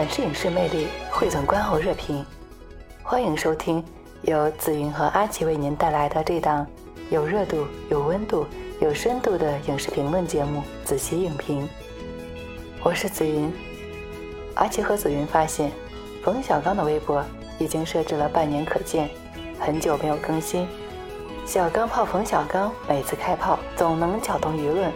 [0.00, 2.24] 展示影视魅力，汇总观后热评。
[3.02, 3.84] 欢迎收听
[4.22, 6.66] 由紫云和阿奇为您带来的这档
[7.10, 8.46] 有热度、有温度、
[8.80, 11.64] 有深度的影视评论节目《子期影评》。
[12.82, 13.52] 我是紫云。
[14.54, 15.70] 阿奇和紫云发现，
[16.24, 17.22] 冯小刚的微博
[17.58, 19.10] 已经设置了半年可见，
[19.58, 20.66] 很久没有更新。
[21.44, 24.90] 小钢炮冯小刚每次开炮总能搅动舆论，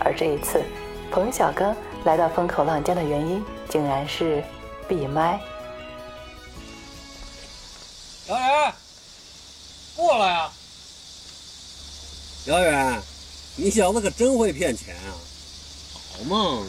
[0.00, 0.60] 而这一次，
[1.10, 3.42] 冯小刚来到风口浪尖的原因，
[3.74, 4.40] 竟然是
[4.88, 5.40] 闭麦。
[8.28, 8.72] 姚远，
[9.96, 10.52] 过来呀！
[12.46, 13.02] 姚远，
[13.56, 15.10] 你小子可真会骗钱啊！
[15.92, 16.64] 好梦，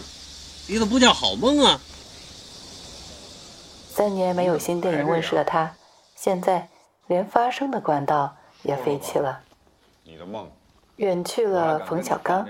[0.65, 1.79] 你怎么不叫好梦啊？
[3.93, 5.75] 三年没有新电影问世的他，
[6.15, 6.67] 现在
[7.05, 9.41] 连发声的管道也废弃了，
[10.01, 10.49] 你的梦，
[10.95, 12.47] 远去了冯小刚。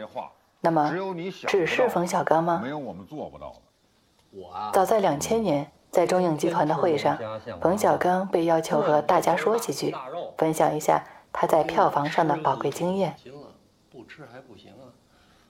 [0.61, 2.69] 那么只有你，只是冯小刚吗没？
[2.69, 3.64] 有我们做不到的。
[4.73, 7.17] 早在两千年，在中影集团的会上，
[7.61, 9.95] 冯小刚被要求和大家说几句，
[10.37, 13.15] 分享一下他在票房上的宝贵经验。
[13.91, 14.91] 不吃还不行啊！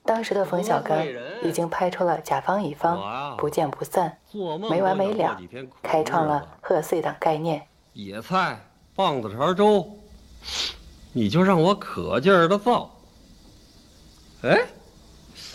[0.04, 1.04] 当时的冯小刚
[1.42, 2.96] 已经拍出了《甲方乙方》
[3.38, 4.20] 《不见不散
[4.70, 5.36] 没完没了
[5.82, 7.68] 开创了贺岁档概念。
[7.94, 8.60] 野菜、
[8.94, 9.88] 棒子碴粥，
[11.12, 12.92] 你就让我可劲儿的造。
[14.44, 14.62] 哎，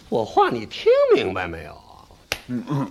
[0.08, 1.79] 我话你听明白没有
[2.68, 2.88] 啊？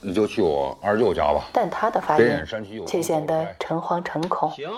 [0.00, 1.48] 你就去我二舅家吧。
[1.52, 2.46] 但他的发别言
[2.86, 4.48] 却显得诚惶诚恐。
[4.52, 4.70] 行，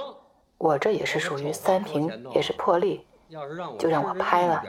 [0.57, 4.65] 我这也是属于三平，也是破例，要是让我就让我拍了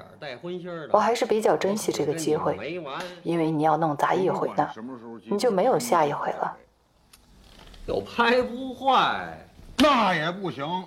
[0.91, 2.81] 我还是比较珍惜这个机会，
[3.23, 4.69] 因为你要弄砸一回呢，
[5.31, 6.57] 你就没有下一回了。
[7.85, 9.45] 有拍不坏。
[9.77, 10.85] 那也不行。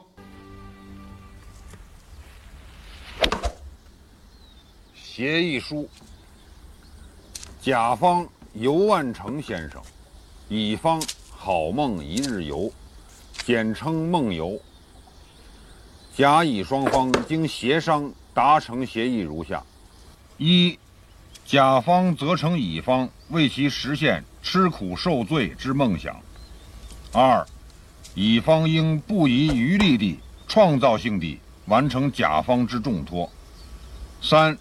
[5.15, 5.87] 协议书，
[7.61, 9.79] 甲方尤万成先生，
[10.49, 12.73] 乙方好梦一日游，
[13.45, 14.59] 简称梦游。
[16.17, 19.63] 甲乙双方经协商达成协议如下：
[20.39, 20.79] 一，
[21.45, 26.15] 甲方责成乙方为其实现吃苦受罪之梦想；
[27.13, 27.47] 二，
[28.15, 30.19] 乙方应不遗余力地、
[30.49, 33.31] 创造性地完成甲方之重托。
[34.23, 34.57] 三，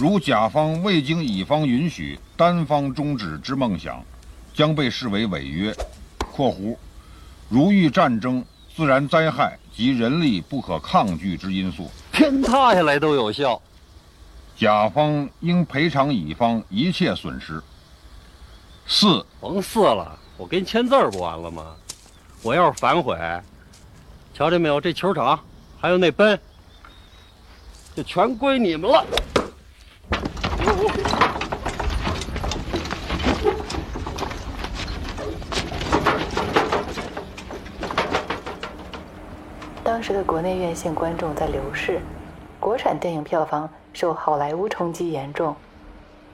[0.00, 4.02] 如甲方未经乙方允许单方终止之梦想，
[4.54, 5.76] 将被视为违约
[6.32, 6.74] （括弧
[7.50, 8.42] 如遇战争、
[8.74, 11.90] 自然灾害及人力不可抗拒之因素）。
[12.10, 13.60] 天塌下来都有效。
[14.56, 17.62] 甲方应赔偿乙方一切损失。
[18.86, 21.76] 四，甭四了，我给你签字儿不完了吗？
[22.42, 23.18] 我要是反悔，
[24.32, 24.80] 瞧见没有？
[24.80, 25.38] 这球场
[25.78, 26.40] 还有那奔，
[27.94, 29.04] 就全归你们了。
[39.82, 42.00] 当时的国内院线观众在流逝，
[42.58, 45.54] 国产电影票房受好莱坞冲击严重。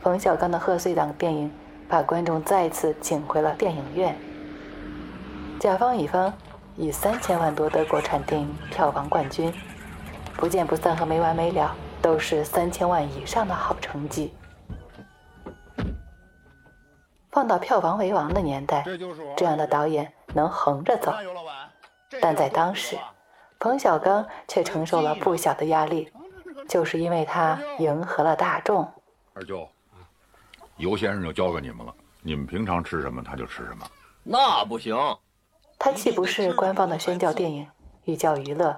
[0.03, 1.51] 冯小刚的贺岁档电影
[1.89, 4.17] 把观众再次请回了电影院。
[5.59, 6.33] 甲方乙方
[6.77, 9.51] 以三千万夺得国产电影票房冠军，
[10.37, 11.75] 《不见不散》和《没完没了》
[12.07, 14.33] 都是三千万以上的好成绩。
[17.33, 18.85] 放到票房为王的年代，
[19.37, 21.13] 这样的导演能横着走，
[22.21, 22.97] 但在当时，
[23.59, 26.09] 冯小刚却承受了不小的压力，
[26.69, 28.89] 就是因为他迎合了大众。
[29.35, 29.69] 二舅，
[30.77, 31.93] 尤先生就交给你们了，
[32.23, 33.85] 你们平常吃什么他就吃什么。
[34.23, 34.97] 那不行，
[35.77, 37.69] 他既不是官方的宣教电影，
[38.05, 38.77] 寓教于乐，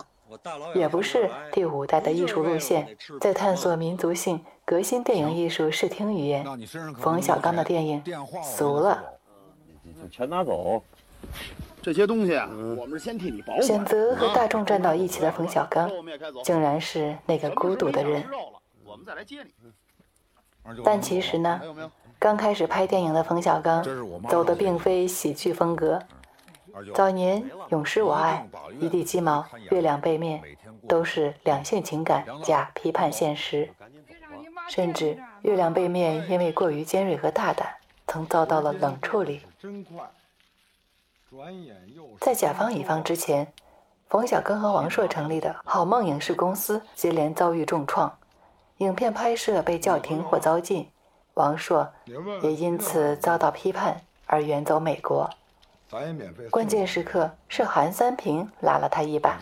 [0.75, 6.45] 也不是第五代的艺术路线，在探索民族性、革新电影艺术视听语言。
[6.99, 8.03] 冯小刚的电影
[8.43, 9.03] 俗了，
[10.11, 10.83] 全拿走。
[11.81, 13.63] 这些东西啊，我们是先替你保管。
[13.63, 15.91] 选择和大众站到一起的冯小刚，
[16.45, 18.25] 竟然是那个孤独的人。
[18.85, 19.51] 我们再来接你。
[20.85, 21.61] 但其实呢，
[22.19, 23.83] 刚开始拍电影的冯小刚
[24.29, 25.99] 走的并非喜剧风格，
[26.95, 28.49] 早年《永失我爱》
[28.79, 29.41] 《一地鸡毛》
[29.75, 30.41] 《月亮背面》
[30.89, 33.71] 都是两性情感加批判现实，
[34.69, 37.69] 甚至《月亮背面》因为过于尖锐和大胆，
[38.07, 39.43] 曾遭到了冷处理。
[42.21, 43.53] 在甲方乙方之前，
[44.09, 48.19] 冯小刚和王朔成立的好梦影视公司接连遭遇重创，
[48.79, 50.89] 影片拍摄被叫停或遭禁，
[51.35, 51.93] 王朔
[52.43, 55.29] 也因此遭到批判而远走美国。
[56.51, 59.39] 关键时刻是韩三平拉了他一把，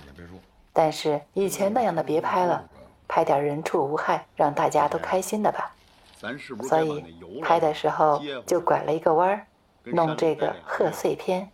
[0.72, 2.64] 但是以前那样的别拍了，
[3.08, 5.72] 拍点人畜无害，让大家都开心的吧。
[6.68, 7.04] 所以
[7.42, 9.46] 拍的时候就拐了一个弯儿，
[9.84, 11.50] 弄这个贺岁片。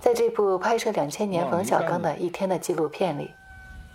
[0.00, 3.30] 在这部拍摄两千年冯小刚的一天的纪录片里，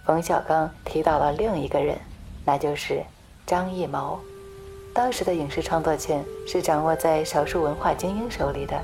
[0.06, 1.98] 冯小刚提到了另一个人，
[2.44, 3.02] 那就是
[3.46, 4.20] 张艺谋。
[4.94, 8.80] 当时的影视创作权是掌握在少数文化精英手里的，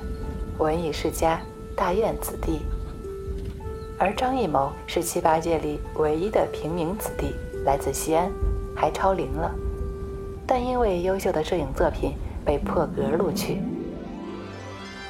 [0.58, 1.40] 文艺世家、
[1.76, 2.62] 大院子弟。
[4.00, 8.32] 而张艺谋是七八届里唯一的平民子弟，来自西安，
[8.76, 9.54] 还超龄了，
[10.48, 13.62] 但因为优秀的摄影作品被破格录取。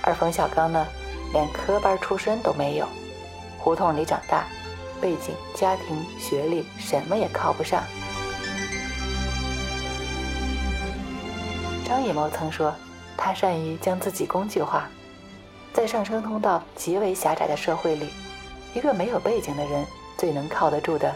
[0.02, 0.86] 而冯小刚呢？
[1.32, 2.88] 连科班出身都没有，
[3.60, 4.48] 胡同里长大，
[5.00, 7.84] 背景、家庭、学历什么也靠不上。
[11.90, 12.72] 张艺谋曾说，
[13.18, 14.88] 他善于将自己工具化，
[15.74, 18.10] 在上升通道极为狭窄的社会里，
[18.76, 19.84] 一个没有背景的人
[20.16, 21.12] 最能靠得住的，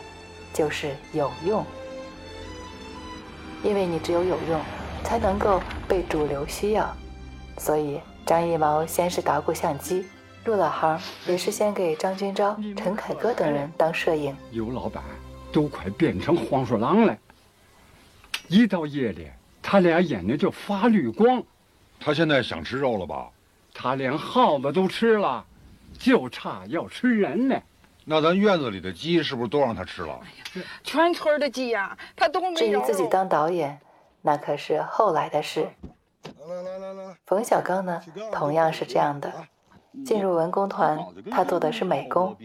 [0.51, 1.63] 就是有用，
[3.63, 4.59] 因为你只有有用，
[5.03, 6.91] 才能够被主流需要，
[7.59, 8.01] 所以。
[8.25, 10.05] 张艺谋先是捣鼓相机，
[10.45, 10.97] 入了行
[11.27, 14.33] 也是先给张君钊、陈凯歌等人当摄影。
[14.49, 15.03] 尤老板
[15.51, 17.15] 都快变成黄鼠狼了，
[18.47, 19.27] 一到夜里，
[19.63, 21.41] 他俩眼睛就发绿光。
[21.99, 23.29] 他现在想吃肉了吧？
[23.73, 25.43] 他连耗子都吃了，
[25.97, 27.59] 就差要吃人呢。
[28.05, 30.19] 那咱院子里的鸡是不是都让他吃了？
[30.83, 32.55] 全村的鸡呀，他都没。
[32.55, 33.79] 至于自己当导演，
[34.21, 35.67] 那可是后来的事。
[36.47, 37.99] 来来来来，冯小刚呢，
[38.31, 39.33] 同样是这样的。
[40.05, 40.99] 进入文工团，
[41.29, 42.35] 他做的是美工。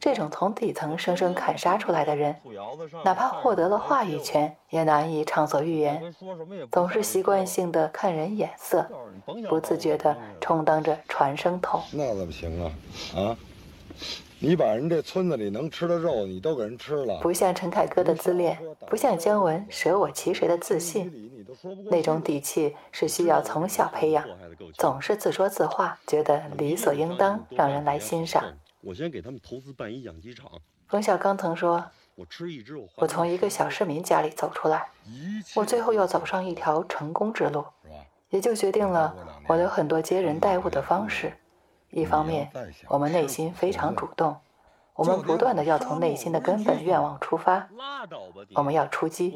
[0.00, 2.34] 这种从底层生生砍杀出来的人，
[3.04, 6.14] 哪怕获得了话语权，也难以畅所欲言，
[6.72, 8.86] 总是习惯性的看人眼色，
[9.48, 11.80] 不自觉的充当着传声筒。
[11.92, 12.72] 那怎么行啊？
[13.16, 13.36] 啊！
[14.42, 17.18] 你把人这村子里能吃的肉，你都给人吃了。
[17.20, 21.39] 不像陈凯歌的自恋，不像姜文舍我其谁的自信，
[21.90, 24.26] 那种底气是需要从小培养。
[24.74, 28.44] 总是自说自话，觉得理所应当，让人来欣赏。
[28.80, 30.50] 我先给他们投资办一养鸡场。
[30.88, 31.84] 冯小刚曾说
[32.16, 34.88] ：“我吃一只，我从一个小市民家里走出来，
[35.54, 37.64] 我最后要走上一条成功之路，
[38.30, 39.14] 也就决定了
[39.46, 41.32] 我有很多接人待物的方式。”
[41.90, 42.50] 一方面，
[42.88, 44.36] 我们内心非常主动，
[45.00, 47.66] 我们不断的要从内心的根本愿望出发，
[48.54, 49.32] 我们要出击；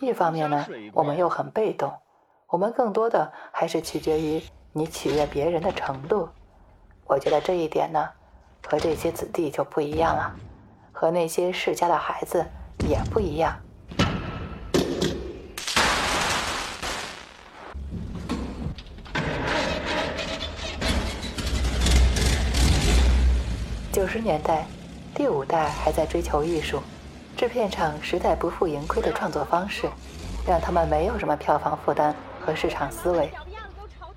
[0.00, 1.92] 一方面呢，我们又很被动，
[2.46, 4.40] 我们更多的还是取决于
[4.72, 6.28] 你取悦别人的程度。
[7.04, 8.08] 我觉得这一点呢，
[8.64, 10.32] 和这些子弟就不一样了，
[10.92, 12.46] 和那些世家的孩子
[12.88, 13.56] 也不一样。
[23.92, 24.66] 九十年代，
[25.16, 26.82] 第五代还在追求艺术，
[27.38, 29.88] 制片厂时代不负盈亏的创作方式，
[30.46, 33.30] 让他们没有什么票房负担和市场思维。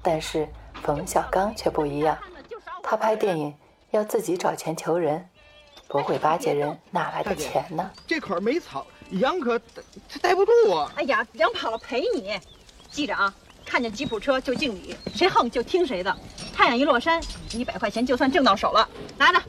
[0.01, 0.45] 但是
[0.83, 2.17] 冯小刚却不一样，
[2.83, 3.55] 他拍电影
[3.91, 5.25] 要自己找钱求人，
[5.87, 7.89] 不会巴结人，哪来的钱呢？
[8.05, 10.91] 这块没草，羊可他待不住啊！
[10.97, 12.37] 哎呀，羊跑了赔你。
[12.91, 13.33] 记着啊，
[13.65, 16.13] 看见吉普车就敬礼，谁横就听谁的。
[16.53, 17.21] 太阳一落山，
[17.53, 18.85] 一百块钱就算挣到手了，
[19.17, 19.41] 拿着。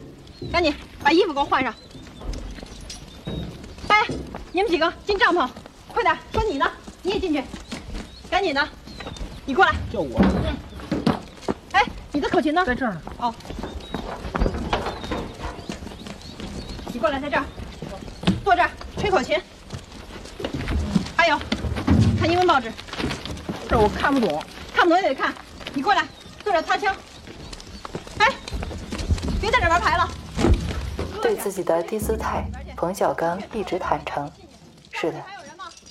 [0.50, 1.74] 赶紧把衣服给我换上！
[3.88, 4.06] 哎，
[4.52, 5.48] 你们几个进帐篷，
[5.88, 6.16] 快点！
[6.32, 6.70] 说你呢，
[7.02, 7.42] 你也进去，
[8.30, 8.68] 赶紧的！
[9.46, 10.20] 你过来，叫我。
[11.72, 12.64] 哎，你的口琴呢？
[12.64, 13.00] 在这儿呢。
[13.18, 13.34] 哦，
[16.92, 17.44] 你过来，在这儿，
[18.44, 19.40] 坐这儿吹口琴。
[21.16, 21.38] 还有，
[22.18, 22.70] 看英文报纸。
[23.68, 24.42] 这我看不懂，
[24.74, 25.32] 看不懂也得看。
[25.72, 26.06] 你过来，
[26.44, 26.94] 坐这擦枪。
[28.18, 28.26] 哎，
[29.40, 30.08] 别在这玩牌了。
[31.22, 32.44] 对自己的低姿态，
[32.76, 34.30] 冯小刚一直坦诚
[34.90, 35.22] ：“是的，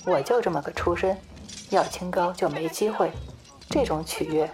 [0.04, 1.16] 我就这么个出身，
[1.70, 3.12] 要清高就没机会。”
[3.70, 4.50] 这种取悦，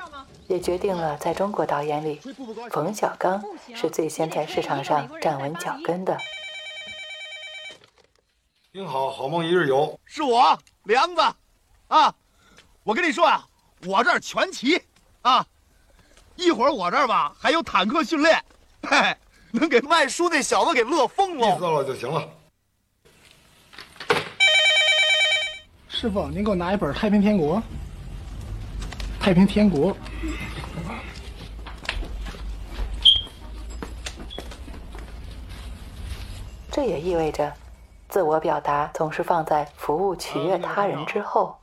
[0.47, 2.21] 也决定了在中国导演里，
[2.71, 3.43] 冯小刚
[3.75, 6.19] 是最先在市场上站稳脚跟的。
[8.73, 11.23] 听好，好梦一日游，是我梁子，
[11.89, 12.15] 啊，
[12.85, 13.43] 我跟你说啊，
[13.87, 14.83] 我这儿全齐，
[15.23, 15.47] 啊，
[16.35, 18.45] 一会儿我这儿吧还有坦克训练，
[18.83, 19.17] 嘿，
[19.53, 21.55] 能给卖书那小子给乐疯了。
[21.57, 22.29] 知道了就行了。
[25.89, 27.57] 师傅，您给我拿一本《太平天国》。
[29.19, 29.97] 太平天国。
[36.71, 37.51] 这也意味着，
[38.11, 41.57] 自我表达总是放在服务取悦他人之后。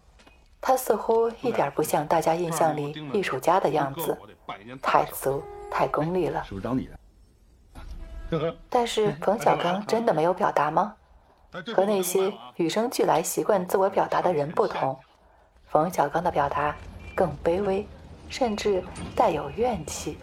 [0.60, 4.18] 他似乎一点不像大家印象里艺术家的样子，
[4.82, 6.44] 太俗、太功利了。
[6.44, 6.98] 是不是找你的？
[8.70, 10.96] 但是冯小刚真的没有表达吗？
[11.75, 14.98] 和那些与生俱来习惯自我表达的人不同，
[15.68, 16.75] 冯小刚的表达
[17.13, 17.88] 更卑微，
[18.28, 18.84] 甚至
[19.16, 20.18] 带有怨气。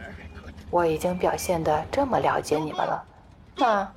[0.71, 3.05] 我已经表现得这么了解你们了，
[3.57, 3.93] 那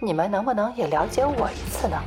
[0.00, 2.00] 你们能不能也了解我一次呢？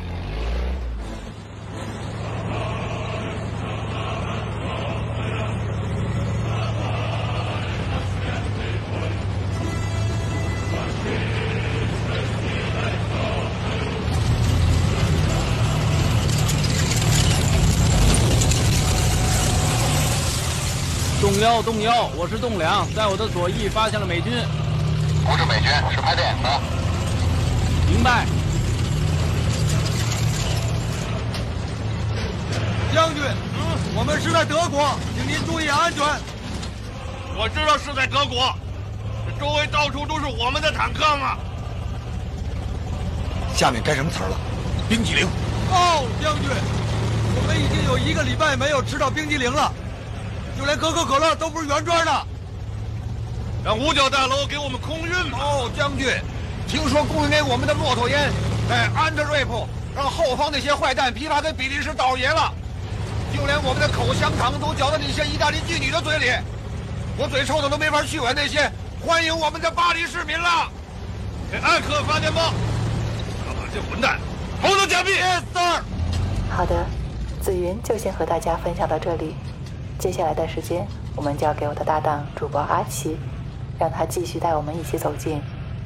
[21.45, 24.33] 幺动幺，我是栋梁，在我的左翼发现了美军。
[25.23, 26.61] 不是美军，是拍电影的。
[27.87, 28.25] 明白。
[32.91, 36.03] 将军，嗯，我们是在德国，请您注意安全。
[37.37, 38.51] 我知道是在德国，
[39.27, 41.37] 这周围到处都是我们的坦克嘛。
[43.53, 44.35] 下面该什么词了？
[44.89, 45.27] 冰激凌。
[45.69, 49.71] 哦，将军，我们已经有一个礼拜没有吃到冰激凌了。
[50.57, 52.27] 就连可口可乐都不是原装的，
[53.63, 55.37] 让五角大楼给我们空运吧。
[55.39, 56.07] 哦，将军，
[56.67, 58.31] 听说供应给我们的骆驼烟，
[58.69, 62.53] 哎，安德瑞普让后方那些坏蛋批发给比利时倒爷了，
[63.35, 66.31] 就连我们的口香糖都嚼到那些意大利妓女的嘴里，
[67.17, 68.71] 我嘴臭的都没法去吻那些
[69.05, 70.69] 欢迎我们的巴黎市民了。
[71.51, 72.51] 给艾克发电报，
[73.45, 74.19] 把这混蛋
[74.61, 75.11] 偷走假币。
[75.11, 75.83] Yes，sir。
[76.49, 76.85] 好的，
[77.41, 79.35] 紫云就先和大家分享到这里。
[79.97, 80.85] 接下来的时间，
[81.15, 83.15] 我们交给我的搭档主播阿奇，
[83.79, 85.39] 让他继续带我们一起走进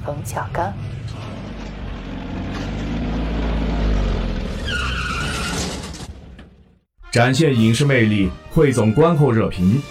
[0.04, 0.74] 冯小刚。
[7.12, 9.82] 展现影视魅力，汇总观后热评，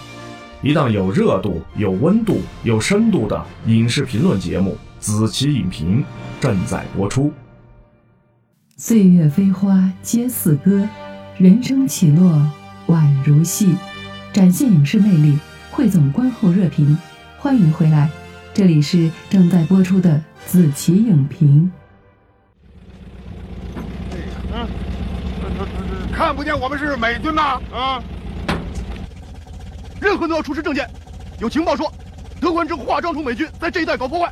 [0.61, 6.01] 一档有热度、有温度、有深度的影视评论节目《子期影评》
[6.41, 7.33] 正在播出。
[8.77, 10.87] 岁月飞花皆似歌，
[11.37, 12.31] 人生起落
[12.87, 13.75] 宛如戏。
[14.31, 15.37] 展现影视魅力，
[15.71, 16.95] 汇总观后热评，
[17.39, 18.09] 欢迎回来，
[18.53, 21.71] 这里是正在播出的紫琪影评。
[24.53, 24.67] 嗯，
[26.13, 27.59] 看不见我们是美军呐？
[27.73, 28.03] 啊！
[29.99, 30.87] 任何人都要出示证件。
[31.39, 31.91] 有情报说，
[32.39, 34.31] 德国人正化妆成美军，在这一带搞破坏。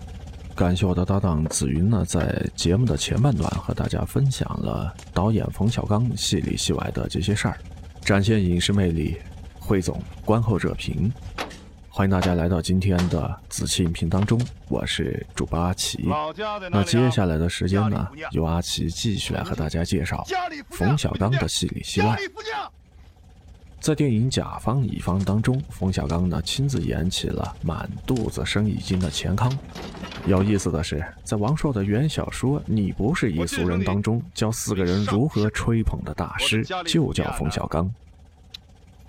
[0.55, 7.57] 感谢我的搭档紫云呢，在节目的前半段和大家分享了导演冯小刚戏里戏外的这些事儿，
[8.01, 9.17] 展现影视魅力。
[9.67, 11.12] 汇总观后热评，
[11.89, 16.07] 欢迎大家来到今天的仔细影评当中，我是主播阿奇。
[16.71, 20.25] 那接下来的时间呢，由阿奇继续来和大家介绍
[20.69, 22.17] 冯小刚的戏里戏外。
[23.81, 29.51] 在电影《甲方乙方》当中，冯小刚呢亲自演起了满肚子生意经的钱康。
[30.25, 37.93] 有意思的是，在王朔的原小说《你不是一俗人》当中，教四个人如何吹捧的大师就叫冯小刚。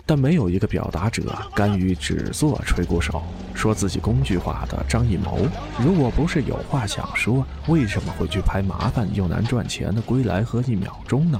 [0.09, 1.21] 但没有一个表达者
[1.53, 3.21] 甘于只做吹鼓手，
[3.53, 5.37] 说自己工具化的张艺谋。
[5.77, 11.39] 如果不是有话想说，为什么会去拍麻烦又难赚钱的《归来》和《一秒钟》呢？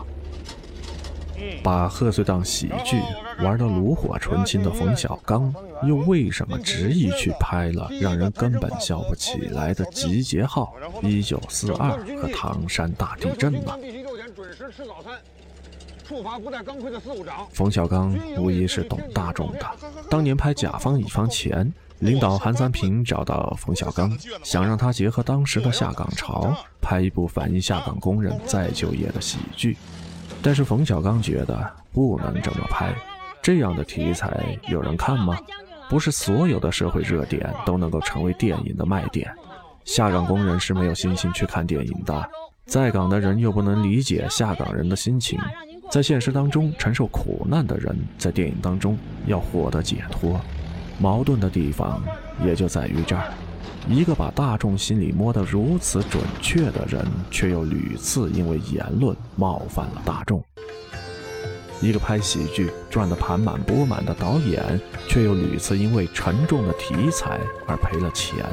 [1.63, 3.01] 把贺岁档喜剧
[3.43, 5.51] 玩得炉火纯青的冯小刚，
[5.87, 10.71] 又为什么执意去拍了让人根本笑不起来的《集结号》
[11.07, 11.89] 《一九四二》
[12.21, 13.73] 和《唐山大地震》呢？
[14.35, 15.13] 准时吃早餐
[16.09, 19.59] 处罚不在钢盔的司务长冯小刚无疑是懂大众的。
[20.09, 26.51] 当年拍《甲方乙方》前，领导韩三平找到冯小刚，想让他结合当时的下岗潮，
[26.81, 29.77] 拍一部反映下岗工人再就业的喜剧。
[30.41, 32.91] 但是冯小刚觉得不能这么拍，
[33.39, 35.37] 这样的题材有人看吗？
[35.91, 39.31] 不是所有的社会热点都能够成为电影的卖点。
[39.85, 42.27] 下岗工人是没有心情去看电影的，
[42.65, 45.39] 在岗的人又不能理解下岗人的心情。
[45.89, 50.39] 在现实当中承受苦难的人，在电影当中要获得解脱，
[50.99, 51.99] 矛盾的地方
[52.45, 53.33] 也就在于这儿：
[53.87, 60.43] 一个把大众心里摸得如此准确的人，却又屡次因为言论冒犯了大众。
[61.81, 68.45] 一个拍喜剧赚得盆满钵满的导演，却又屡次因为沉重的题材而赔了钱。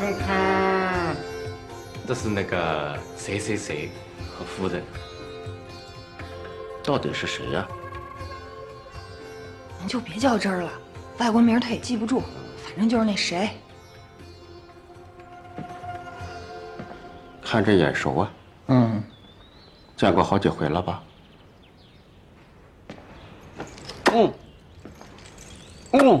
[0.00, 0.26] 看看。
[0.26, 1.16] 看，
[2.08, 3.90] 这是那个谁谁谁
[4.32, 4.82] 和夫人，
[6.82, 7.68] 到底是谁呀、
[9.78, 10.70] 您就别较真儿了，
[11.18, 12.22] 外国名儿他也记不住，
[12.64, 13.50] 反正就是那谁。
[17.42, 18.32] 看着眼熟啊，
[18.68, 19.02] 嗯，
[19.98, 21.02] 见过好几回了吧？
[24.12, 24.32] 嗯，
[25.92, 26.19] 嗯，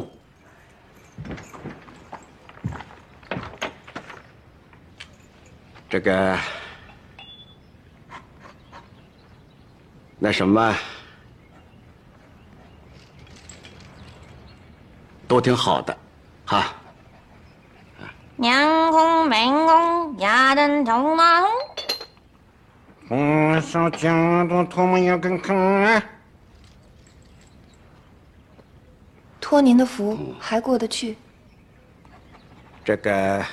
[5.90, 6.38] 这个
[10.20, 10.72] 那什么
[15.26, 15.98] 都挺好的，
[16.46, 16.72] 哈。
[18.36, 21.50] 娘公门公牙灯头马桶，
[23.08, 26.02] 红烧姜都唾沫要跟坑。
[29.40, 31.18] 托您的福，还过得去。
[32.84, 33.44] 这个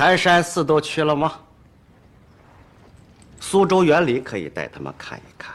[0.00, 1.34] 寒山寺都去了吗？
[3.38, 5.54] 苏州园林可以带他们看一看。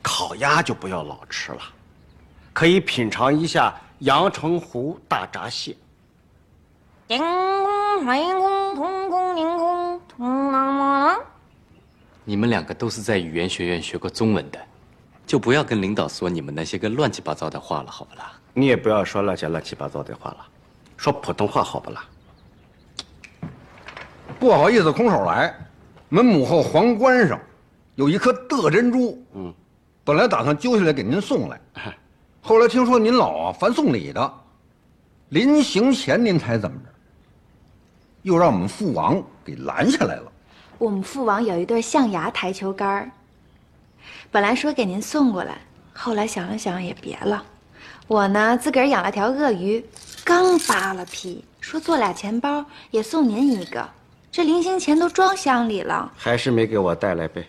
[0.00, 1.58] 烤鸭就不要老吃了，
[2.52, 5.76] 可以品尝一下阳澄湖大闸蟹。
[7.08, 11.16] 天公海公通公宁公通那么
[12.22, 14.60] 你们两个都是在语言学院学过中文的，
[15.26, 18.32] 就不要跟领导说你们那些个乱七八糟的话了，好不啦？
[18.52, 20.46] 你也不要说那些乱七八糟的话了，
[20.96, 22.04] 说普通话好不啦？
[24.38, 25.54] 不好意思，空手来。
[26.08, 27.40] 门母后皇冠上
[27.96, 29.52] 有一颗的珍珠，嗯，
[30.04, 31.60] 本来打算揪下来给您送来，
[32.40, 34.34] 后来听说您老啊烦送礼的，
[35.30, 36.90] 临行前您猜怎么着？
[38.22, 40.32] 又让我们父王给拦下来了。
[40.78, 43.10] 我们父王有一对象牙台球杆儿，
[44.30, 45.58] 本来说给您送过来，
[45.92, 47.42] 后来想了想也别了。
[48.06, 49.84] 我呢自个儿养了条鳄鱼，
[50.24, 53.86] 刚扒了皮，说做俩钱包也送您一个。
[54.32, 57.46] 这临行前都装箱里了，还是没给我带来呗。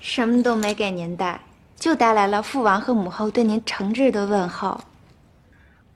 [0.00, 1.40] 什么都没给您带，
[1.76, 4.80] 就带来了父王和母后对您诚挚的问候。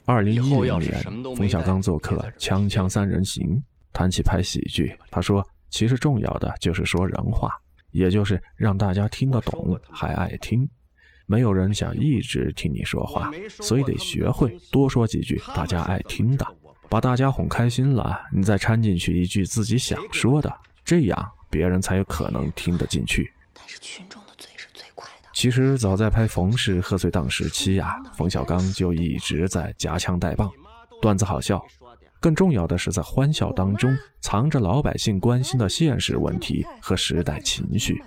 [0.04, 1.02] 二零一零年，
[1.34, 3.44] 冯小刚做客《锵锵三人行》，
[3.92, 7.50] 谈起拍喜剧，他说：“其实重要的就是说人话，
[7.90, 10.68] 也就是让大家听得懂，还爱听。
[11.30, 16.44] 没有人想一直听你说话，所以得学会多说几句大家爱听的，
[16.88, 20.52] 把大家哄开心了，你再掺进去一句自己想说的，
[20.84, 25.28] 这样别人才有可能听得进去。”但是群众的嘴是最快的。
[25.32, 30.50] 其实早在拍冯氏贺岁档时期呀、冯小刚就一直在夹枪带棒，
[31.00, 31.64] 段子好笑。
[32.18, 38.02] 更重要的是，在欢笑当中藏着老百姓关心的现实问题和时代情绪。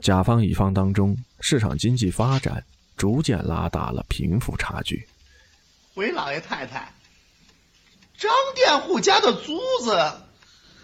[0.00, 2.64] 甲方乙方当中，市场经济发展
[2.96, 5.06] 逐渐拉大了贫富差距。
[5.94, 6.90] 回老爷太太，
[8.16, 10.22] 张佃户家的租子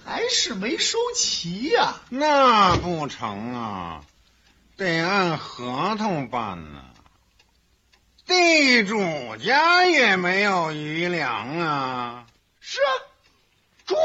[0.05, 4.05] 还是没收齐呀、那不成啊，
[4.77, 6.85] 得按合同办呢。
[8.27, 8.99] 地主
[9.39, 12.27] 家也没有余粮啊。
[12.61, 12.93] 是啊，
[13.87, 13.97] 猪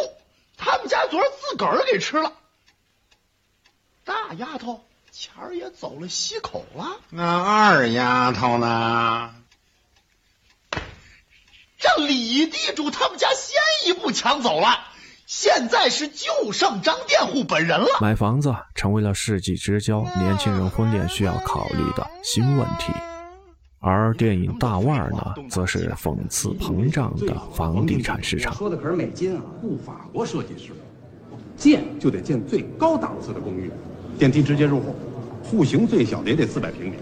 [0.55, 2.31] 他们家昨儿自个儿给吃了。
[4.05, 4.81] 大丫头
[5.17, 9.33] 前儿也走了西口了，那二丫头呢？
[11.77, 13.55] 让李地主他们家先
[13.87, 14.67] 一步抢走了。
[15.25, 17.87] 现在是就剩张佃户本人了。
[18.01, 22.91] 买房子成为了世纪之交年轻人婚恋需要考虑的新问题，
[23.79, 28.53] 而电影《大腕儿》呢，则是讽刺膨胀的房地产市场。
[28.53, 30.73] 说的可是美金啊，雇法国设计师，
[31.55, 33.71] 建就得建最高档次的公寓，
[34.17, 34.95] 电梯直接入户，
[35.43, 36.95] 户型最小的也得四百平米，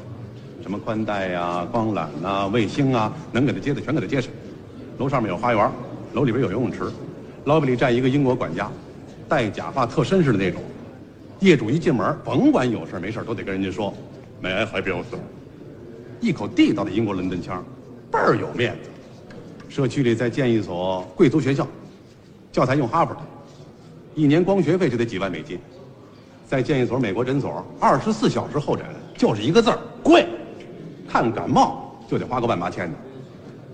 [0.62, 4.32] 什么宽带呀、光缆呐、卫星啊，能给它接的全给它接上。
[4.98, 5.72] 楼上面有花园，
[6.14, 6.92] 楼里边有游泳池，
[7.46, 8.72] 老板里站一个英国管家，
[9.28, 10.62] 戴假发特绅士的那种。
[11.40, 13.94] 业主一进门，甭管有事没事都得跟人家说
[14.42, 15.04] ，May I help you？
[16.22, 17.64] 一口地道的英国伦敦腔，
[18.10, 18.90] 倍儿有面子。
[19.68, 21.68] 社区里再建一所贵族学校，
[22.52, 23.20] 教材用哈佛的，
[24.16, 25.60] 一年光学费就得几万美金。
[26.48, 28.86] 再建一所美国诊所，二十四小时候诊，
[29.18, 30.26] 就是一个字儿贵。
[31.10, 32.98] 看感冒就得花个万八千的。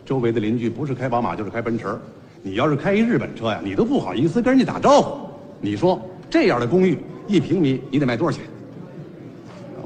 [0.05, 1.97] 周围的邻居不是开宝马就是开奔驰，
[2.41, 5.29] 你要是开一日本车呀，你都不好意思跟人家打招呼。
[5.61, 8.45] 你说这样的公寓一平米你得卖多少钱？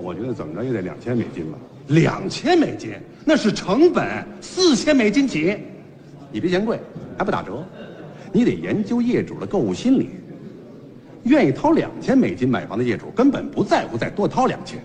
[0.02, 1.58] 我觉得怎么着也得两千美金吧。
[1.88, 2.92] 两千美金
[3.26, 5.58] 那是成本，四千美金起。
[6.32, 6.80] 你别嫌贵，
[7.18, 7.64] 还不打折。
[8.32, 10.10] 你得研究业主的购物心理。
[11.24, 14.80] 愿意掏两千美金买房的业主根本不在乎再多掏两千。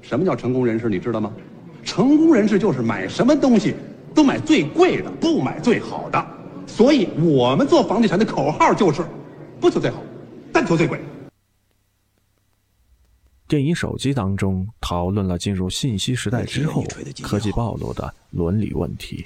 [0.00, 0.88] 什么叫成功人士？
[0.88, 1.30] 你知道吗？
[1.84, 3.74] 成功人士就是买什么东西
[4.14, 6.26] 都买最贵的，不买最好的。
[6.66, 9.02] 所以我们做房地产的口号就是：
[9.60, 10.02] 不求最好，
[10.52, 11.00] 但求最贵。
[13.48, 16.84] 电影《手机》当中讨论了进入信息时代之后
[17.22, 19.24] 科技暴露的伦理问题。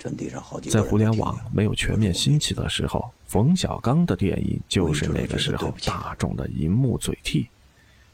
[0.71, 7.49] 在互联网没有全面兴起的时候，冯小刚的电影就是那个时候大众的银幕嘴替。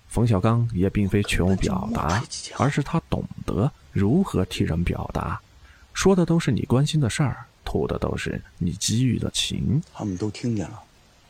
[0.09, 2.25] 冯小刚也并非全无表达，
[2.57, 5.39] 而是他懂得如何替人表达，
[5.93, 9.83] 说的都是你关心的事儿，吐的都是你给予的情。
[9.93, 10.81] 他们都听见了，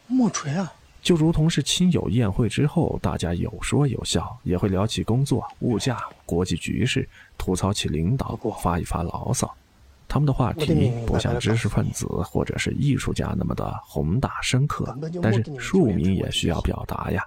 [0.07, 0.73] 莫锤啊！
[1.09, 9.51] 就如同是亲友宴会之后，大家有说有笑，也会聊起工作、物价、国际局势，吐槽起领导，发一发牢骚。
[10.07, 17.25] 他们的话题不像知识分子或者是艺术家那么的宏大深刻，但是庶民也需要表达呀，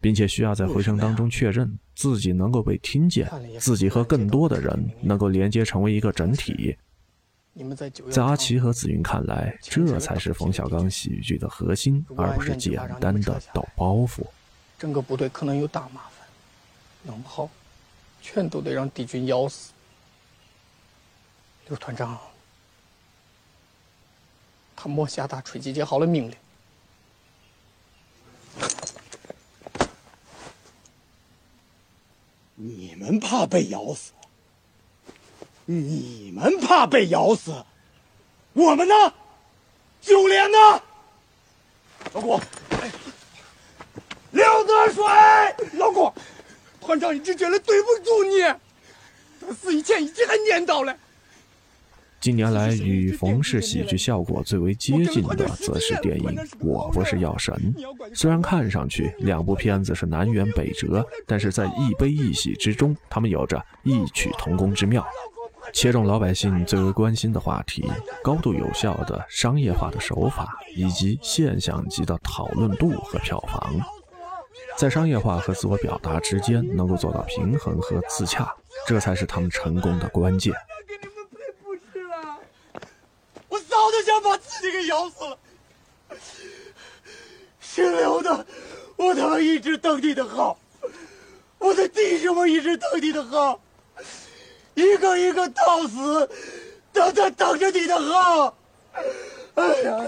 [0.00, 6.74] 并且需要在回声当中确认自己能够被听见，自己和更多的人能够连接成为一个整体。
[8.10, 14.26] 在阿奇和紫云看来，这才是冯小刚喜剧的核心，而不是简单的抖包袱。
[14.78, 16.26] 整个部队可能有大麻烦，
[17.02, 17.50] 弄不好，
[18.22, 19.72] 全都得让敌军咬死。
[21.68, 22.18] 刘团长，
[24.74, 26.36] 他没下达吹集结号的命令。
[32.54, 34.12] 你们怕被咬死？
[35.64, 37.52] 你们怕被咬死，
[38.52, 38.94] 我们呢？
[40.00, 40.82] 九连呢？
[42.12, 42.40] 老谷，
[44.32, 45.04] 刘德水，
[45.78, 46.12] 老谷，
[46.80, 48.42] 团长一直觉得对不住你，
[49.40, 50.94] 他死以前一直还念叨嘞。
[52.20, 56.24] 近年来与冯氏喜剧效果最为接近的，则是电影
[56.60, 57.52] 《我不是药神》。
[58.14, 65.04] 虽然看上去两部片子是南辕北辙，但是在一悲一喜之中，他们有着异曲同工之妙。
[65.72, 67.84] 切中老百姓最为关心的话题，
[68.22, 73.74] 高度有效的商业化的手法，以及现象级的讨论度和票房，
[74.76, 78.54] 在商业化和自我表达之间能够做到平衡和自洽，
[78.86, 80.52] 这才是他们成功的关键。
[83.48, 85.38] 我早就想把自己给咬死了，
[87.60, 88.46] 姓刘的，
[88.96, 90.58] 我他妈一直等你的号，
[91.58, 93.60] 我的弟兄们一直等你的号。
[94.74, 96.28] 一个一个到死，
[96.92, 98.56] 都在等着你的号。
[99.54, 100.00] 哎呀，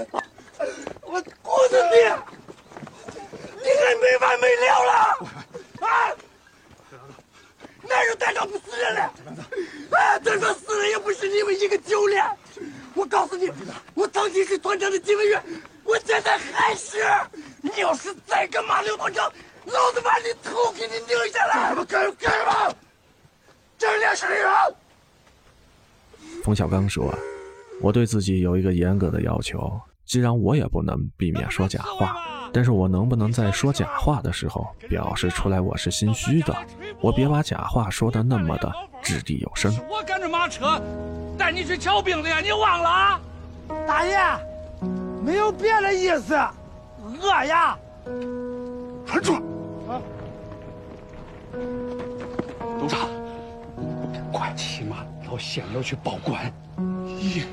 [1.02, 1.96] 我过死你！
[3.62, 4.92] 你还没完没了了
[5.86, 6.12] 啊！
[7.82, 9.02] 哪有带着不死人的？
[9.96, 12.24] 啊，就算死了也不是你们一个九连。
[12.94, 13.50] 我告诉你，
[13.94, 15.42] 我曾经是团长的警卫员，
[15.82, 17.04] 我现在还是。
[17.60, 19.30] 你要是再敢骂刘团长，
[19.66, 21.70] 老子把你头给你拧下来！
[21.70, 22.74] 他妈干干什么？
[23.84, 24.50] 这里是人。
[26.42, 27.14] 冯小刚说
[27.82, 32.16] ：“我对自己有一个严格的要求，既然我也不能避免说假话，
[32.50, 36.56] 但是我能不能在说假话的时候表示出来我是心虚的？
[37.02, 40.80] 我别把假话说的那么的掷地有声。”我赶着马车
[41.36, 43.20] 带你去瞧病的呀，你忘了？
[43.86, 44.16] 大爷，
[45.22, 46.34] 没有别的意思，
[47.20, 47.78] 饿呀！
[49.06, 49.34] 站住！
[49.86, 50.00] 啊！
[52.78, 53.23] 董事长。
[54.54, 56.50] 快，起码到县楼去报官。
[56.78, 57.44] 咦，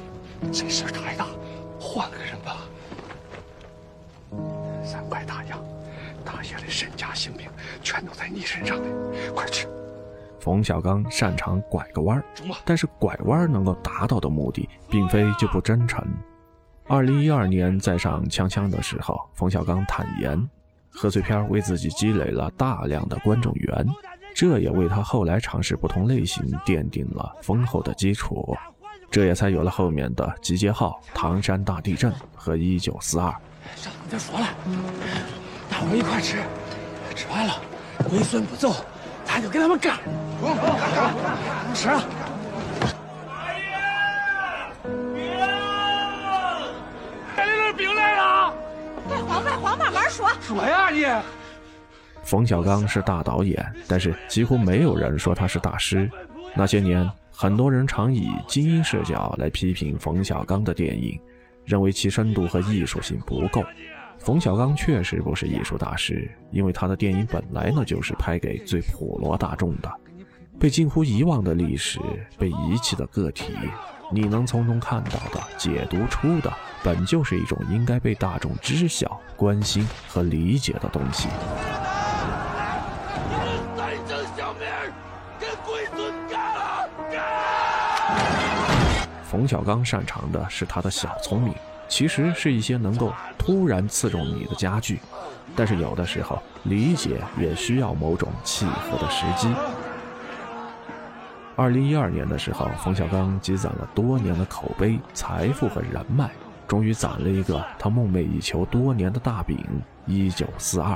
[0.52, 1.26] 这事儿太大，
[1.80, 2.58] 换个人吧。
[4.84, 5.60] 三块大洋，
[6.24, 7.50] 大爷的身家性命
[7.82, 8.88] 全都在你身上呢。
[9.36, 9.68] 快去！
[10.40, 12.24] 冯小刚擅长拐个弯儿，
[12.66, 16.04] 但是拐弯能够达到的目的，并非就不真诚。
[16.88, 20.50] 二零一二年在上锵锵的时候，冯小刚坦言，
[20.90, 23.88] 贺岁片为自己积累了大量的观众缘。
[24.42, 28.58] 这也为他后来尝试不同类型奠定了丰厚的基础，
[29.12, 33.28] 这也才有了后面的《集结号》《唐山大地震》和《一九四二》。
[33.76, 34.48] 上次就说了，
[35.70, 36.38] 大伙一块吃，
[37.14, 37.54] 吃完了
[38.10, 38.74] 龟孙不走，
[39.26, 40.00] 咱就跟他们干。
[41.76, 42.02] 吃了，
[47.78, 48.54] 兵来了！
[49.08, 50.28] 快慌快慌，慢慢说。
[50.42, 51.06] 说呀你。
[52.24, 56.10] 冯小刚是大导演，但是几乎没有人说他是大师。
[56.56, 61.20] 那些年，很多人常以精英视角来批评冯小刚的电影，
[61.66, 63.64] 认为其深度和艺术性不够。
[64.20, 69.92] 冯小刚确实不是艺术大师，因为他的电影本来呢就是拍给最普罗大众的。
[70.60, 72.00] 被近乎遗忘的历史，
[72.38, 73.52] 被遗弃的个体，
[74.12, 76.54] 你能从中看到的、解读出的，
[76.84, 81.28] 本就是一种应该被大众知晓、关心和理解的东西。
[85.42, 86.88] 给龟孙干了！
[89.24, 91.52] 冯小刚擅长的是他的小聪明，
[91.88, 95.00] 其实是一些能够突然刺中你的家具。
[95.56, 99.52] 但是有的时候，理解也需要某种契合的时机。
[101.56, 106.30] 二零一二年的时候，冯小刚积攒了多年的口碑、财富和人脉，
[106.68, 109.58] 终于攒了一个他梦寐以求多年的大饼——
[110.06, 110.96] 一九四二。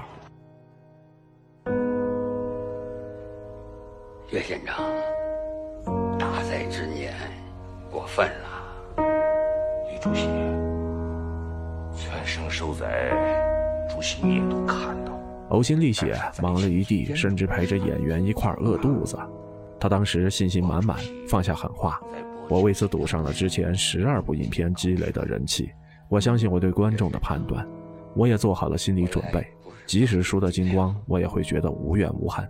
[4.36, 4.84] 岳县长，
[6.20, 7.14] 大灾之年，
[7.90, 9.02] 过分了。
[9.90, 10.28] 李主席，
[11.96, 13.14] 全省受灾，
[13.90, 15.14] 主席你也都看到。
[15.52, 19.18] 呕心沥血，忙了一地，甚至陪着演员一块饿肚子。
[19.80, 20.98] 他当时信心满满，
[21.30, 22.02] 放下狠话
[22.52, 25.72] ：“我为此赌上了之前十二部影片积累的人气。
[26.10, 27.66] 我相信我对观众的判断，
[28.14, 29.48] 我也做好了心理准备，
[29.86, 32.46] 即使输得精光，我也会觉得无怨无憾。”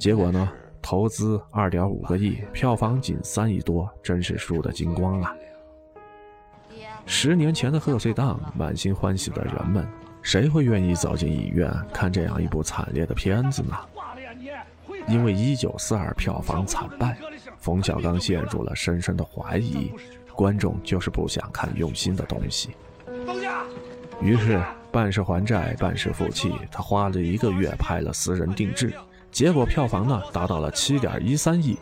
[0.00, 0.50] 结果呢？
[0.82, 5.34] 投资二点五个亿，票房仅三亿多，真是输得精光啊！
[7.06, 9.86] 十年前的贺岁档，满心欢喜的人们，
[10.20, 13.76] 谁会愿意走进影院看这样一部惨烈的片子呢？
[15.08, 17.16] 因为一九四二票房惨败，
[17.58, 19.92] 冯小刚陷入了深深的怀疑：
[20.34, 22.70] 观众就是不想看用心的东西。
[24.20, 28.92] 于是，半是还债，半是负气，他花了一个月拍了私人定制。
[29.32, 31.76] 结果票房呢达到了七点一三亿。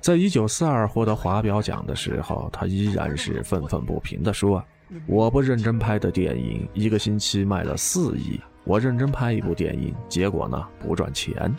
[0.00, 4.64] 在一九四二获得华表奖的时候，他依然是愤愤不平地说
[5.06, 8.40] ：“我不认真拍的电影，一个星期卖了四亿。
[8.64, 11.54] 我认真拍一部电影，结果呢不赚钱。”。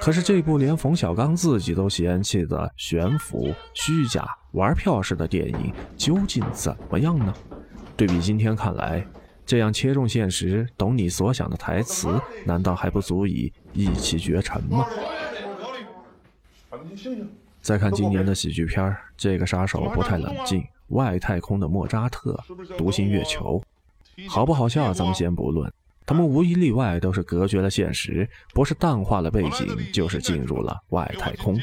[0.00, 7.34] 可是这部连冯小刚自己都嫌弃的悬浮、虚假、玩票式的电影，究竟怎么样呢？
[7.98, 9.06] 对比今天看来。
[9.50, 12.08] 这样切中现实、懂你所想的台词，
[12.44, 14.86] 难道还不足以一骑绝尘吗？
[17.60, 20.64] 再看今年的喜剧片这个杀手不太冷静。
[20.90, 22.38] 外太空的莫扎特，
[22.78, 23.60] 独行月球，
[24.28, 25.68] 好不好笑咱们先不论，
[26.06, 31.58] 他们无一例外都是隔绝了现实，不是淡化了背景，就是进入了外太空，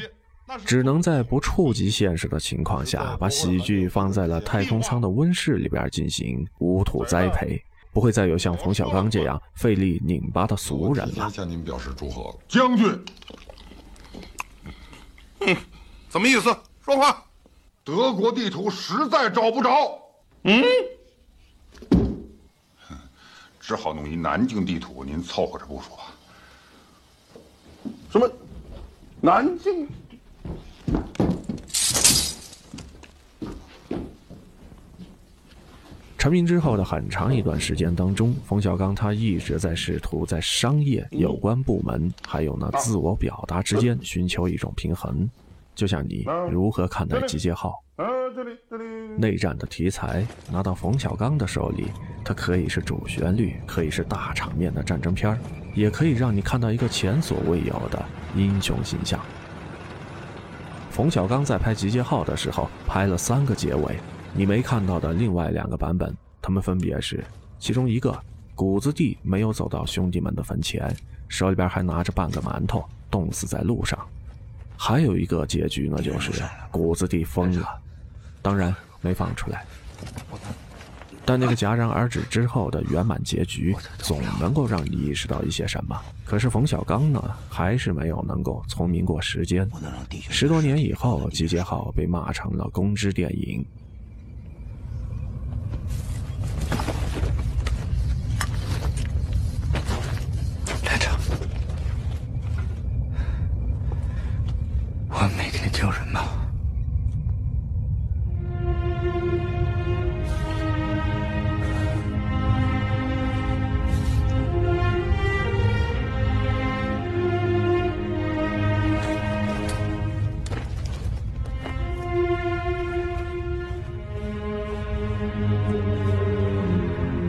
[0.62, 7.58] 只能在不触及现实的情况下，把喜剧放在了太空舱的温室里边进行无土栽培。
[7.92, 11.30] 不会再有像冯小刚这样费力拧巴的俗人了。
[11.30, 13.04] 向您表示祝贺，将军。
[15.40, 15.56] 哼，
[16.10, 16.56] 什么意思？
[16.84, 17.24] 说话。
[17.84, 19.98] 德国地图实在找不着。
[20.42, 20.62] 嗯。
[23.58, 26.02] 只好弄一南京地图，您凑合着部署吧。
[28.10, 28.30] 什么？
[29.20, 29.88] 南京？
[36.18, 45.30] 成名之后的很长一段时间当中，冯小刚他一直在试图在商业、有关部门还有呢自我表达之间寻求一种平衡。
[45.76, 47.72] 就像你如何看待集结号？
[49.16, 51.86] 内战的题材拿到冯小刚的手里，
[52.24, 55.38] 它可以是主旋律，可以是大场面的战争片
[55.72, 58.04] 也可以让你看到一个前所未有的
[58.34, 59.20] 英雄形象。
[60.90, 63.96] 冯小刚在拍集结号的时候，拍了三个结尾。
[64.38, 67.24] 你没看到的另外两个版本，他们分别是：
[67.58, 68.16] 其中一个，
[68.54, 70.96] 谷子地没有走到兄弟们的坟前，
[71.26, 73.98] 手里边还拿着半个馒头，冻死在路上；
[74.76, 77.66] 还有一个结局呢，就是谷子地疯了，
[78.40, 79.66] 当然没放出来。
[81.24, 86.00] 但那个戛然而止之后的圆满结局，总能够让你意识到一些什么。
[86.24, 89.68] 可是冯小刚呢，还是没有能够聪明过时间。
[90.30, 93.66] 十多年以后，《集结号》被骂成了公知电影。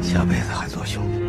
[0.02, 1.20] 下辈子还做兄弟。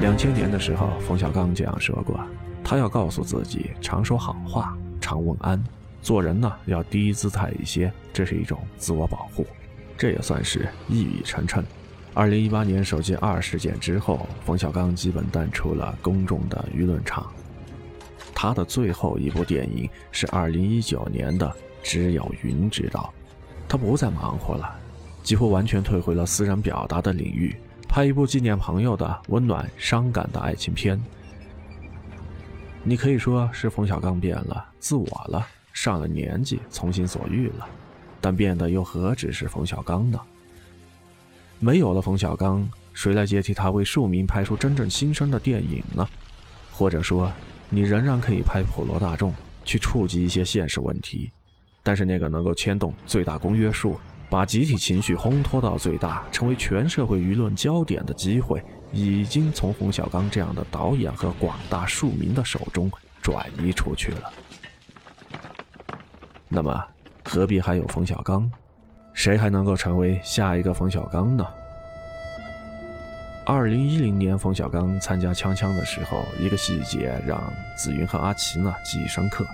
[0.00, 2.18] 两千年的时候，冯小刚这样说过
[2.64, 5.62] ：“他要告诉自己，常说好话，常问安，
[6.00, 9.46] 做人呢要低姿态一些，这是一种自我保护。”
[9.98, 11.62] 这也算是一语成谶。
[12.14, 17.30] 二零一八年手机二事件之后，冯小刚基本淡出了公众的舆论场。
[18.42, 21.46] 他的最后一部电影是2019年的
[21.82, 23.12] 《只有云知道》，
[23.68, 24.74] 他不再忙活了，
[25.22, 27.54] 几乎完全退回了私人表达的领域，
[27.86, 30.98] 拍一部纪念朋友的温暖伤感的爱情片。
[32.82, 37.68] 你可以说是冯小刚变了，自我了，上了年纪，从心所欲了，
[38.22, 40.18] 但变的又何止是冯小刚呢？
[41.58, 46.08] 没有了冯小刚，谁来接替他为庶民拍出真正新生的电影呢？
[46.72, 47.30] 或者说，
[47.72, 49.32] 你仍然可以拍普罗大众，
[49.64, 51.30] 去触及一些现实问题，
[51.84, 58.60] 但是那个能够牵动最大公约数，把集体情绪烘托到最大，成为全社会舆论焦点的机会，
[58.92, 62.90] 已经从冯小刚这样的导演和广大庶民的手中
[63.22, 64.32] 转移出去了。
[66.48, 66.84] 那么，
[67.24, 68.50] 何必还有冯小刚？
[69.12, 71.46] 谁还能够成为下一个冯小刚呢？
[73.52, 79.44] 二零一零年，冯小刚参加《锵锵》的时候，一个细节让紫云和阿奇呢记忆深刻。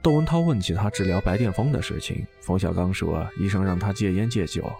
[0.00, 4.72] 窦文涛问起他治疗白癜风的事情，冯小刚说：“医生让他戒烟戒酒。”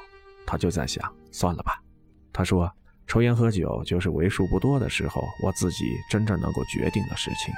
[0.46, 1.82] 他就在想：“算了吧。”
[2.32, 2.72] 他说
[3.08, 7.52] ：“抽烟喝酒就是为数不多的时候，我自己真正能够决定的事情。”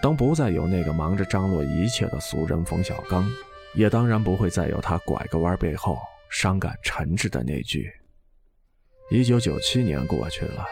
[0.00, 3.30] 当不再有那个忙着张罗一切的俗人冯小刚。
[3.74, 5.98] 也当然不会再有他拐个弯背后
[6.30, 7.92] 伤感诚挚的那句
[9.12, 10.64] ：“一九九七年过去了，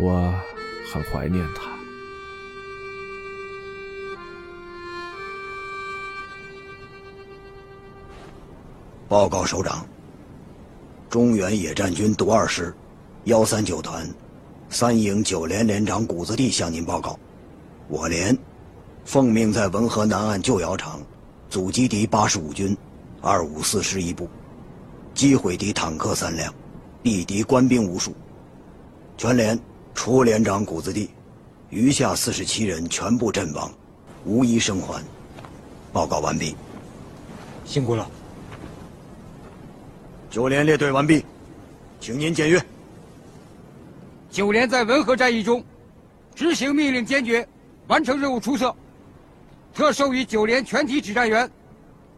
[0.00, 0.34] 我
[0.90, 1.70] 很怀念他。”
[9.06, 9.86] 报告首长，
[11.10, 12.74] 中原野战军独二师
[13.24, 14.08] 幺三九团
[14.70, 17.20] 三营九连连长谷子地向您报告，
[17.88, 18.34] 我连
[19.04, 20.98] 奉命在文河南岸旧窑厂。
[21.50, 22.74] 阻击敌八十五军
[23.20, 24.28] 二五四师一部，
[25.14, 26.52] 击毁敌坦克三辆，
[27.08, 28.14] 毙敌官兵无数。
[29.16, 29.58] 全连
[29.94, 31.08] 除连长谷子地，
[31.70, 33.72] 余下四十七人全部阵亡，
[34.26, 35.02] 无一生还。
[35.90, 36.54] 报告完毕。
[37.64, 38.06] 辛苦了。
[40.28, 41.24] 九连列队完毕，
[41.98, 42.62] 请您检阅。
[44.30, 45.64] 九连在文和战役中
[46.34, 47.48] 执行命令坚决，
[47.86, 48.76] 完成任务出色。
[49.74, 51.50] 特授予九连全体指战员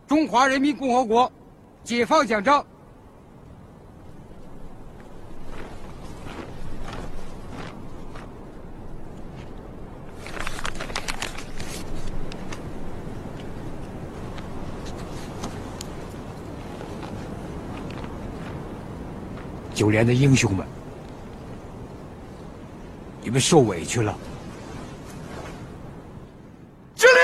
[0.09, 1.31] 中华人民共和国
[1.85, 2.66] 解放奖章。
[19.80, 20.66] 九连的英雄们，
[23.22, 24.14] 你们受委屈了。
[26.94, 27.14] 敬礼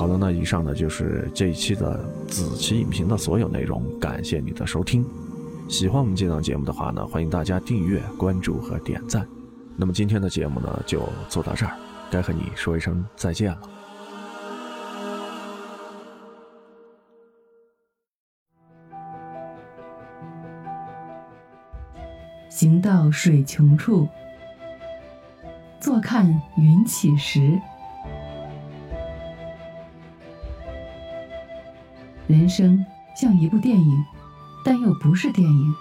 [0.00, 5.04] 好了，那以上呢就是这一期的子期影评的所有内容，感谢你的收听。
[5.68, 9.28] 喜欢我们这档节目的话呢，欢迎大家订阅、关注和点赞。
[9.76, 11.76] 那么今天的节目呢就做到这儿，
[12.10, 13.60] 该和你说一声再见了。
[22.48, 24.08] 行到水穷处，
[25.78, 27.60] 坐看云起时。
[32.30, 34.04] 人生像一部电影，
[34.64, 35.74] 但又不是电影。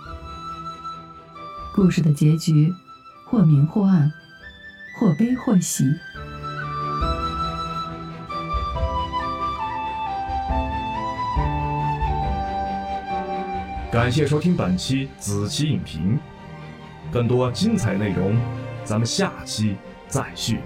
[1.76, 2.74] 故事的结局，
[3.24, 4.12] 或明或暗，
[5.00, 5.84] 或悲或喜。
[13.92, 16.18] 感谢收听本期子期影评，
[17.12, 18.36] 更多精彩内容，
[18.84, 19.76] 咱们下期
[20.08, 20.62] 再续。